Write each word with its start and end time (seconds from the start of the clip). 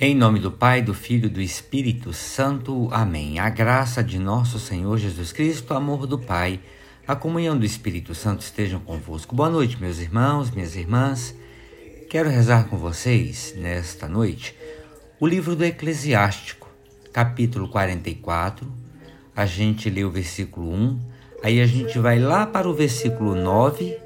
Em 0.00 0.14
nome 0.14 0.38
do 0.38 0.52
Pai, 0.52 0.80
do 0.80 0.94
Filho 0.94 1.26
e 1.26 1.28
do 1.28 1.40
Espírito 1.40 2.12
Santo. 2.12 2.88
Amém. 2.92 3.40
A 3.40 3.50
graça 3.50 4.00
de 4.00 4.16
nosso 4.16 4.56
Senhor 4.60 4.96
Jesus 4.96 5.32
Cristo, 5.32 5.74
o 5.74 5.76
amor 5.76 6.06
do 6.06 6.16
Pai, 6.16 6.60
a 7.04 7.16
comunhão 7.16 7.58
do 7.58 7.66
Espírito 7.66 8.14
Santo 8.14 8.42
estejam 8.42 8.78
convosco. 8.78 9.34
Boa 9.34 9.50
noite, 9.50 9.76
meus 9.80 9.98
irmãos, 9.98 10.52
minhas 10.52 10.76
irmãs. 10.76 11.34
Quero 12.08 12.30
rezar 12.30 12.68
com 12.68 12.76
vocês 12.76 13.54
nesta 13.56 14.06
noite 14.06 14.54
o 15.18 15.26
livro 15.26 15.56
do 15.56 15.64
Eclesiástico, 15.64 16.68
capítulo 17.12 17.68
44. 17.68 18.72
A 19.34 19.46
gente 19.46 19.90
lê 19.90 20.04
o 20.04 20.12
versículo 20.12 20.72
1, 20.72 21.00
aí 21.42 21.60
a 21.60 21.66
gente 21.66 21.98
vai 21.98 22.20
lá 22.20 22.46
para 22.46 22.68
o 22.68 22.72
versículo 22.72 23.34
9 23.34 23.98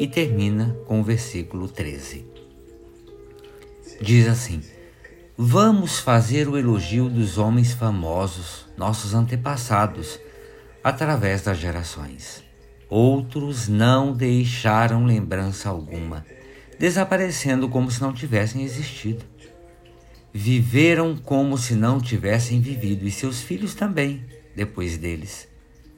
e 0.00 0.08
termina 0.08 0.74
com 0.86 1.00
o 1.00 1.04
versículo 1.04 1.68
13. 1.68 2.24
Diz 4.00 4.26
assim: 4.26 4.62
Vamos 5.40 6.00
fazer 6.00 6.48
o 6.48 6.58
elogio 6.58 7.08
dos 7.08 7.38
homens 7.38 7.72
famosos, 7.72 8.66
nossos 8.76 9.14
antepassados, 9.14 10.18
através 10.82 11.42
das 11.42 11.58
gerações. 11.58 12.42
Outros 12.90 13.68
não 13.68 14.12
deixaram 14.12 15.06
lembrança 15.06 15.68
alguma, 15.68 16.26
desaparecendo 16.76 17.68
como 17.68 17.88
se 17.88 18.00
não 18.00 18.12
tivessem 18.12 18.64
existido. 18.64 19.24
Viveram 20.34 21.16
como 21.16 21.56
se 21.56 21.76
não 21.76 22.00
tivessem 22.00 22.60
vivido, 22.60 23.06
e 23.06 23.10
seus 23.12 23.40
filhos 23.40 23.76
também, 23.76 24.24
depois 24.56 24.98
deles. 24.98 25.46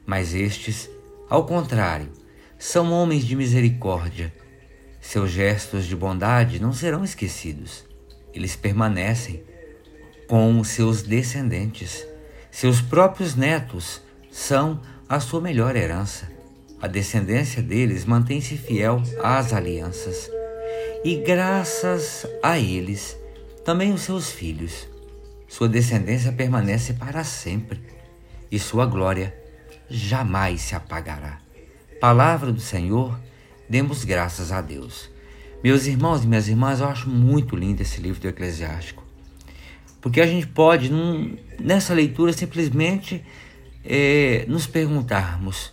Mas 0.04 0.34
estes, 0.34 0.90
ao 1.30 1.46
contrário, 1.46 2.12
são 2.58 2.92
homens 2.92 3.24
de 3.24 3.34
misericórdia. 3.34 4.34
Seus 5.00 5.30
gestos 5.30 5.86
de 5.86 5.96
bondade 5.96 6.60
não 6.60 6.74
serão 6.74 7.02
esquecidos 7.02 7.88
eles 8.34 8.56
permanecem 8.56 9.42
com 10.28 10.62
seus 10.62 11.02
descendentes. 11.02 12.06
Seus 12.50 12.80
próprios 12.80 13.34
netos 13.34 14.00
são 14.30 14.80
a 15.08 15.18
sua 15.18 15.40
melhor 15.40 15.74
herança. 15.76 16.30
A 16.80 16.86
descendência 16.86 17.62
deles 17.62 18.04
mantém-se 18.04 18.56
fiel 18.56 19.02
às 19.22 19.52
alianças. 19.52 20.30
E 21.04 21.16
graças 21.16 22.26
a 22.42 22.58
eles, 22.58 23.16
também 23.64 23.92
os 23.92 24.02
seus 24.02 24.30
filhos. 24.30 24.88
Sua 25.48 25.68
descendência 25.68 26.32
permanece 26.32 26.94
para 26.94 27.24
sempre 27.24 27.80
e 28.50 28.58
sua 28.58 28.86
glória 28.86 29.34
jamais 29.88 30.60
se 30.60 30.74
apagará. 30.74 31.40
Palavra 32.00 32.52
do 32.52 32.60
Senhor, 32.60 33.18
demos 33.68 34.04
graças 34.04 34.52
a 34.52 34.60
Deus. 34.60 35.10
Meus 35.62 35.86
irmãos 35.86 36.24
e 36.24 36.26
minhas 36.26 36.48
irmãs, 36.48 36.80
eu 36.80 36.86
acho 36.86 37.08
muito 37.10 37.54
lindo 37.54 37.82
esse 37.82 38.00
livro 38.00 38.18
do 38.18 38.28
Eclesiástico. 38.28 39.04
Porque 40.00 40.20
a 40.22 40.26
gente 40.26 40.46
pode, 40.46 40.90
num, 40.90 41.36
nessa 41.58 41.92
leitura, 41.92 42.32
simplesmente 42.32 43.22
é, 43.84 44.46
nos 44.48 44.66
perguntarmos: 44.66 45.70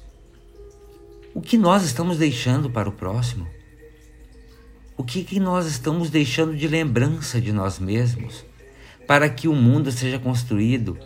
o 1.34 1.40
que 1.40 1.58
nós 1.58 1.84
estamos 1.84 2.18
deixando 2.18 2.70
para 2.70 2.90
o 2.90 2.92
próximo? 2.92 3.48
O 4.98 5.06
que, 5.06 5.24
que 5.24 5.40
nós 5.40 5.66
estamos 5.68 6.10
deixando 6.10 6.54
de 6.54 6.68
lembrança 6.68 7.40
de 7.40 7.54
nós 7.54 7.80
mesmos 7.80 8.44
para 9.06 9.30
que 9.30 9.48
o 9.48 9.54
mundo 9.54 9.90
seja 9.90 10.20
construído 10.20 10.98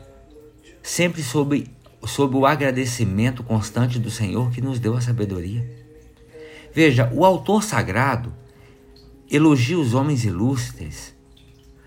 sempre 0.82 1.22
sob, 1.22 1.68
sob 2.06 2.36
o 2.36 2.48
agradecimento 2.48 3.44
constante 3.44 4.00
do 4.00 4.10
Senhor 4.10 4.50
que 4.50 4.62
nos 4.62 4.80
deu 4.80 4.96
a 4.96 5.02
sabedoria? 5.02 5.70
Veja, 6.74 7.12
o 7.14 7.24
autor 7.26 7.62
sagrado 7.62 8.34
elogia 9.32 9.80
os 9.80 9.94
homens 9.94 10.26
ilustres, 10.26 11.16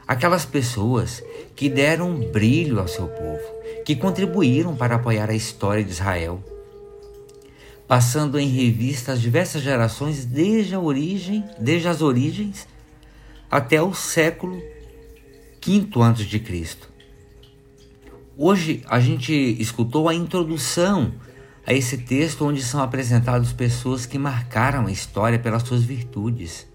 aquelas 0.08 0.46
pessoas 0.46 1.22
que 1.54 1.68
deram 1.68 2.18
brilho 2.32 2.80
ao 2.80 2.88
seu 2.88 3.06
povo, 3.06 3.42
que 3.84 3.94
contribuíram 3.94 4.74
para 4.74 4.94
apoiar 4.94 5.28
a 5.28 5.34
história 5.34 5.84
de 5.84 5.90
Israel, 5.90 6.42
passando 7.86 8.38
em 8.38 8.48
revista 8.48 9.12
as 9.12 9.20
diversas 9.20 9.60
gerações 9.60 10.24
desde 10.24 10.74
a 10.74 10.80
origem, 10.80 11.44
desde 11.60 11.86
as 11.86 12.00
origens 12.00 12.66
até 13.50 13.82
o 13.82 13.92
século 13.92 14.56
V 15.62 15.88
antes 16.00 16.24
de 16.24 16.38
Cristo. 16.38 16.88
Hoje 18.38 18.82
a 18.86 18.98
gente 18.98 19.34
escutou 19.60 20.08
a 20.08 20.14
introdução 20.14 21.12
a 21.66 21.74
esse 21.74 21.98
texto 21.98 22.46
onde 22.46 22.62
são 22.62 22.82
apresentadas 22.82 23.52
pessoas 23.52 24.06
que 24.06 24.18
marcaram 24.18 24.86
a 24.86 24.90
história 24.90 25.38
pelas 25.38 25.62
suas 25.62 25.84
virtudes 25.84 26.66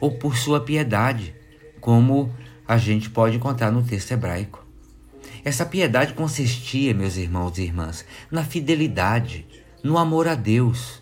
ou 0.00 0.12
por 0.12 0.36
sua 0.36 0.60
piedade, 0.60 1.34
como 1.80 2.32
a 2.66 2.76
gente 2.76 3.08
pode 3.10 3.36
encontrar 3.36 3.70
no 3.70 3.82
texto 3.82 4.12
hebraico. 4.12 4.66
Essa 5.44 5.64
piedade 5.64 6.14
consistia, 6.14 6.92
meus 6.92 7.16
irmãos 7.16 7.56
e 7.58 7.62
irmãs, 7.62 8.04
na 8.30 8.44
fidelidade, 8.44 9.46
no 9.82 9.96
amor 9.96 10.28
a 10.28 10.34
Deus 10.34 11.00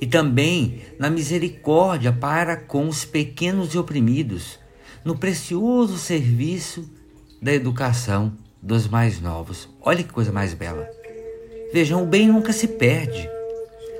e 0.00 0.06
também 0.06 0.82
na 0.98 1.10
misericórdia 1.10 2.12
para 2.12 2.56
com 2.56 2.88
os 2.88 3.04
pequenos 3.04 3.74
e 3.74 3.78
oprimidos, 3.78 4.58
no 5.04 5.16
precioso 5.16 5.96
serviço 5.98 6.88
da 7.40 7.52
educação 7.52 8.36
dos 8.62 8.88
mais 8.88 9.20
novos. 9.20 9.68
Olha 9.80 10.02
que 10.02 10.12
coisa 10.12 10.32
mais 10.32 10.54
bela. 10.54 10.88
Vejam, 11.72 12.02
o 12.02 12.06
bem 12.06 12.28
nunca 12.28 12.52
se 12.52 12.66
perde, 12.66 13.28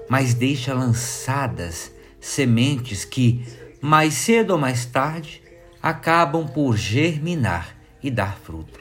mas 0.08 0.34
deixa 0.34 0.72
lançadas 0.72 1.92
sementes 2.20 3.04
que, 3.04 3.44
mais 3.80 4.14
cedo 4.14 4.50
ou 4.50 4.58
mais 4.58 4.84
tarde, 4.84 5.42
acabam 5.82 6.46
por 6.46 6.76
germinar 6.76 7.76
e 8.02 8.10
dar 8.10 8.36
fruto. 8.36 8.80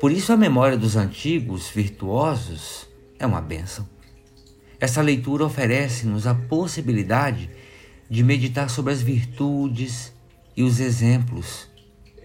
Por 0.00 0.10
isso, 0.10 0.32
a 0.32 0.36
memória 0.36 0.76
dos 0.76 0.96
antigos 0.96 1.68
virtuosos 1.68 2.88
é 3.18 3.26
uma 3.26 3.40
bênção. 3.40 3.88
Essa 4.80 5.02
leitura 5.02 5.44
oferece-nos 5.44 6.26
a 6.26 6.34
possibilidade 6.34 7.50
de 8.08 8.24
meditar 8.24 8.70
sobre 8.70 8.92
as 8.92 9.02
virtudes 9.02 10.12
e 10.56 10.62
os 10.62 10.80
exemplos 10.80 11.68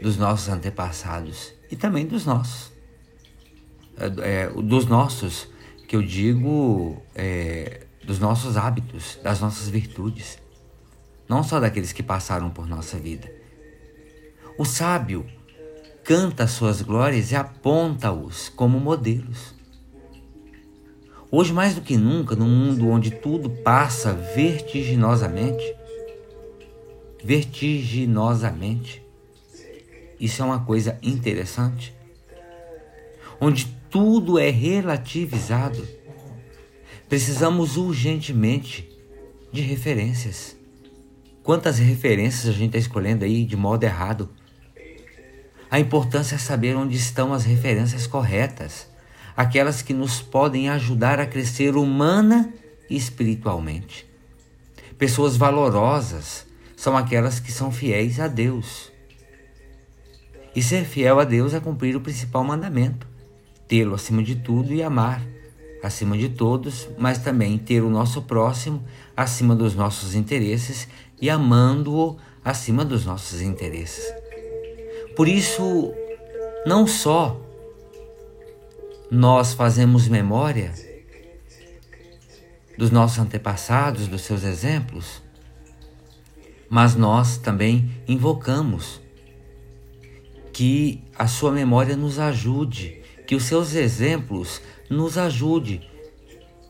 dos 0.02 0.18
nossos 0.18 0.50
antepassados 0.50 1.54
e 1.70 1.76
também 1.76 2.06
dos 2.06 2.26
nossos. 2.26 2.72
É, 3.98 4.44
é 4.44 4.50
dos 4.50 4.86
nossos, 4.86 5.48
que 5.88 5.96
eu 5.96 6.02
digo, 6.02 7.02
é, 7.14 7.82
dos 8.04 8.20
nossos 8.20 8.56
hábitos, 8.56 9.20
das 9.22 9.42
nossas 9.42 9.68
virtudes 9.68 10.40
não 11.28 11.44
só 11.44 11.60
daqueles 11.60 11.92
que 11.92 12.04
passaram 12.04 12.50
por 12.50 12.68
nossa 12.68 12.98
vida. 12.98 13.32
O 14.58 14.66
sábio 14.66 15.26
canta 16.04 16.48
suas 16.48 16.82
glórias 16.82 17.32
e 17.32 17.36
aponta-os 17.36 18.50
como 18.50 18.80
modelos. 18.80 19.56
Hoje, 21.32 21.52
mais 21.52 21.76
do 21.76 21.82
que 21.82 21.98
nunca, 21.98 22.36
num 22.36 22.48
mundo 22.48 22.88
onde 22.88 23.12
tudo 23.12 23.50
passa 23.50 24.14
vertiginosamente, 24.14 25.76
vertiginosamente, 27.24 29.04
isso 30.20 30.42
é 30.42 30.46
uma 30.46 30.64
coisa 30.64 30.98
interessante, 31.02 31.94
onde 33.42 33.66
tudo 33.90 34.38
é 34.40 34.50
relativizado, 34.50 35.86
precisamos 37.10 37.76
urgentemente 37.76 38.88
de 39.52 39.62
referências. 39.62 40.56
Quantas 41.46 41.78
referências 41.78 42.48
a 42.48 42.52
gente 42.52 42.76
está 42.76 42.80
escolhendo 42.80 43.24
aí 43.24 43.46
de 43.46 43.56
modo 43.56 43.84
errado? 43.84 44.32
A 45.70 45.80
importância 45.80 46.34
é 46.34 46.40
saber 46.40 46.76
onde 46.76 46.98
estão 46.98 47.34
as 47.34 47.46
referências 47.46 48.08
corretas, 48.08 48.90
aquelas 49.38 49.84
que 49.84 49.94
nos 49.94 50.24
podem 50.24 50.70
ajudar 50.70 51.20
a 51.20 51.28
crescer 51.28 51.76
humana 51.76 52.52
e 52.90 52.98
espiritualmente. 52.98 54.08
Pessoas 54.98 55.38
valorosas 55.38 56.48
são 56.76 56.98
aquelas 56.98 57.40
que 57.40 57.52
são 57.52 57.72
fiéis 57.72 58.20
a 58.20 58.28
Deus. 58.28 58.92
E 60.56 60.64
ser 60.64 60.84
fiel 60.84 61.20
a 61.20 61.24
Deus 61.24 61.54
é 61.54 61.60
cumprir 61.60 61.96
o 61.96 62.02
principal 62.02 62.44
mandamento: 62.44 63.06
tê-lo 63.68 63.94
acima 63.94 64.24
de 64.24 64.36
tudo 64.36 64.74
e 64.74 64.82
amar 64.82 65.22
acima 65.86 66.18
de 66.18 66.30
todos, 66.30 66.90
mas 66.98 67.20
também 67.20 67.58
ter 67.58 67.82
o 67.82 67.90
nosso 67.90 68.22
próximo 68.24 68.84
acima 69.16 69.56
dos 69.56 69.76
nossos 69.76 70.16
interesses 70.16 70.88
e 71.22 71.30
amando-o 71.30 72.18
acima 72.44 72.86
dos 72.86 73.06
nossos 73.06 73.42
interesses. 73.42 74.06
Por 75.16 75.28
isso, 75.28 75.94
não 76.66 76.86
só 76.86 77.42
nós 79.10 79.54
fazemos 79.54 80.08
memória 80.08 80.74
dos 82.78 82.92
nossos 82.92 83.20
antepassados, 83.20 84.08
dos 84.08 84.22
seus 84.22 84.44
exemplos, 84.44 85.22
mas 86.70 86.96
nós 86.96 87.38
também 87.38 87.90
invocamos 88.08 89.02
que 90.52 91.04
a 91.18 91.28
sua 91.28 91.52
memória 91.52 91.96
nos 91.96 92.20
ajude, 92.20 93.02
que 93.26 93.36
os 93.36 93.44
seus 93.44 93.74
exemplos 93.76 94.62
nos 94.90 95.18
ajude, 95.18 95.90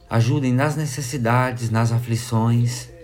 ajudem 0.10 0.54
nas 0.54 0.76
necessidades, 0.76 1.70
nas 1.70 1.92
aflições 1.92 2.95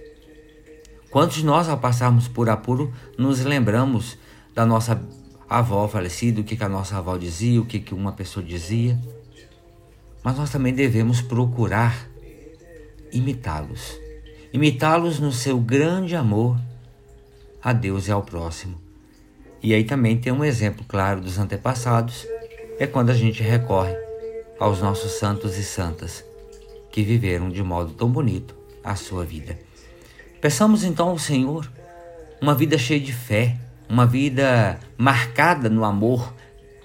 Quantos 1.11 1.37
de 1.37 1.45
nós, 1.45 1.67
ao 1.67 1.77
passarmos 1.77 2.29
por 2.29 2.49
apuro, 2.49 2.93
nos 3.17 3.41
lembramos 3.41 4.17
da 4.55 4.65
nossa 4.65 4.99
avó 5.49 5.85
falecida, 5.85 6.39
o 6.39 6.43
que, 6.43 6.55
que 6.55 6.63
a 6.63 6.69
nossa 6.69 6.97
avó 6.97 7.17
dizia, 7.17 7.59
o 7.59 7.65
que, 7.65 7.81
que 7.81 7.93
uma 7.93 8.13
pessoa 8.13 8.43
dizia. 8.43 8.97
Mas 10.23 10.37
nós 10.37 10.49
também 10.49 10.73
devemos 10.73 11.21
procurar 11.21 12.07
imitá-los. 13.11 13.99
Imitá-los 14.53 15.19
no 15.19 15.33
seu 15.33 15.59
grande 15.59 16.15
amor 16.15 16.57
a 17.61 17.73
Deus 17.73 18.07
e 18.07 18.11
ao 18.11 18.23
próximo. 18.23 18.79
E 19.61 19.73
aí 19.73 19.83
também 19.83 20.17
tem 20.17 20.31
um 20.31 20.45
exemplo 20.45 20.85
claro 20.87 21.19
dos 21.19 21.37
antepassados, 21.37 22.25
é 22.79 22.87
quando 22.87 23.09
a 23.09 23.13
gente 23.13 23.43
recorre 23.43 23.95
aos 24.57 24.79
nossos 24.79 25.11
santos 25.19 25.57
e 25.57 25.63
santas 25.63 26.23
que 26.89 27.03
viveram 27.03 27.49
de 27.49 27.61
modo 27.61 27.93
tão 27.93 28.09
bonito 28.09 28.55
a 28.81 28.95
sua 28.95 29.25
vida. 29.25 29.59
Peçamos 30.41 30.83
então 30.83 31.09
ao 31.09 31.19
Senhor 31.19 31.71
uma 32.41 32.55
vida 32.55 32.75
cheia 32.75 32.99
de 32.99 33.13
fé, 33.13 33.59
uma 33.87 34.07
vida 34.07 34.79
marcada 34.97 35.69
no 35.69 35.85
amor, 35.85 36.33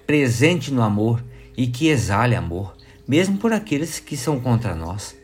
presente 0.07 0.71
no 0.71 0.83
amor 0.83 1.25
e 1.57 1.67
que 1.67 1.89
exale 1.89 2.37
amor, 2.37 2.77
mesmo 3.09 3.39
por 3.39 3.55
aqueles 3.55 3.99
que 3.99 4.15
são 4.15 4.39
contra 4.39 4.75
nós. 4.75 5.17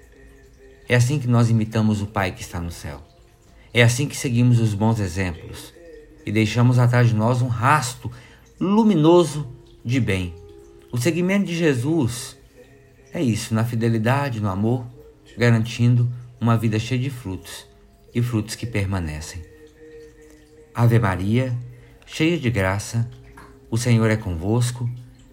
É 0.89 0.95
assim 0.95 1.19
que 1.19 1.27
nós 1.27 1.51
imitamos 1.51 2.01
o 2.01 2.07
Pai 2.07 2.33
que 2.33 2.41
está 2.41 2.59
no 2.59 2.71
céu. 2.71 3.03
É 3.75 3.83
assim 3.83 4.09
que 4.09 4.17
seguimos 4.17 4.59
os 4.61 4.73
bons 4.73 4.99
exemplos 4.99 5.75
e 6.25 6.33
deixamos 6.33 6.79
atrás 6.79 7.09
de 7.09 7.15
nós 7.15 7.43
um 7.43 7.49
rasto 7.49 8.11
luminoso 8.59 9.47
de 9.85 10.01
bem. 10.01 10.35
O 10.91 10.97
seguimento 10.97 11.45
de 11.45 11.55
Jesus 11.55 12.39
é 13.13 13.21
isso, 13.23 13.55
na 13.55 13.63
fidelidade, 13.63 14.41
no 14.41 14.49
amor, 14.49 14.87
garantindo 15.37 16.11
uma 16.41 16.57
vida 16.57 16.79
cheia 16.79 17.01
de 17.01 17.11
frutos 17.11 17.71
e 18.15 18.23
frutos 18.23 18.55
que 18.55 18.67
permanecem. 18.67 19.43
Ave 20.75 20.99
Maria, 20.99 21.57
cheia 22.07 22.39
de 22.39 22.51
graça, 22.51 23.09
o 23.71 23.77
Senhor 23.77 24.11
é 24.11 24.17
convosco, 24.17 24.89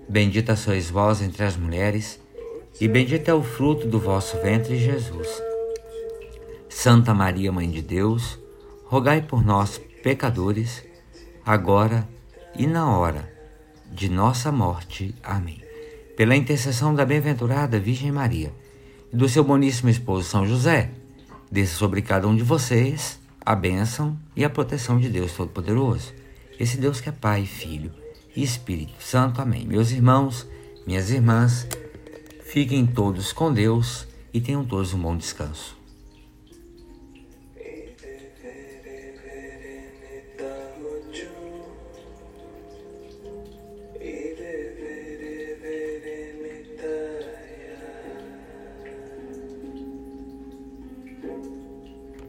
bendita 0.07 0.55
sois 0.55 0.89
vós 0.89 1.21
entre 1.21 1.43
as 1.43 1.55
mulheres, 1.55 2.19
e 2.79 2.87
bendito 2.87 3.27
é 3.29 3.33
o 3.33 3.43
fruto 3.43 3.87
do 3.87 3.99
vosso 3.99 4.39
ventre, 4.41 4.77
Jesus. 4.77 5.27
Santa 6.69 7.13
Maria, 7.13 7.51
Mãe 7.51 7.69
de 7.69 7.81
Deus, 7.81 8.39
rogai 8.85 9.21
por 9.21 9.43
nós, 9.43 9.81
pecadores, 10.01 10.83
agora 11.45 12.07
e 12.55 12.65
na 12.65 12.97
hora 12.97 13.31
de 13.91 14.09
nossa 14.09 14.51
morte. 14.51 15.15
Amém. 15.23 15.61
Pela 16.15 16.35
intercessão 16.35 16.93
da 16.93 17.05
bem-aventurada 17.05 17.79
Virgem 17.79 18.11
Maria 18.11 18.53
e 19.11 19.15
do 19.15 19.27
seu 19.27 19.43
boníssimo 19.43 19.89
esposo 19.89 20.29
São 20.29 20.45
José, 20.45 20.91
desça 21.51 21.75
sobre 21.75 22.01
cada 22.01 22.27
um 22.27 22.35
de 22.35 22.43
vocês 22.43 23.19
a 23.45 23.55
bênção 23.55 24.17
e 24.35 24.43
a 24.45 24.49
proteção 24.49 24.99
de 24.99 25.09
Deus 25.09 25.33
Todo-Poderoso. 25.33 26.13
Esse 26.59 26.77
Deus 26.77 27.01
que 27.01 27.09
é 27.09 27.11
Pai, 27.11 27.45
Filho 27.45 27.91
e 28.35 28.43
Espírito 28.43 29.01
Santo. 29.01 29.41
Amém. 29.41 29.65
Meus 29.65 29.91
irmãos, 29.91 30.47
minhas 30.85 31.09
irmãs, 31.09 31.67
fiquem 32.43 32.85
todos 32.85 33.33
com 33.33 33.51
Deus 33.51 34.07
e 34.33 34.39
tenham 34.39 34.63
todos 34.63 34.93
um 34.93 35.01
bom 35.01 35.17
descanso. 35.17 35.78